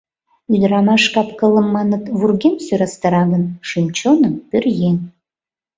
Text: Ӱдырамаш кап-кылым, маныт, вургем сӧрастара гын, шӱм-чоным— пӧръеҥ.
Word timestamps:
Ӱдырамаш 0.53 1.03
кап-кылым, 1.13 1.67
маныт, 1.75 2.03
вургем 2.19 2.55
сӧрастара 2.65 3.23
гын, 3.31 3.43
шӱм-чоным— 3.67 4.33
пӧръеҥ. 4.49 4.97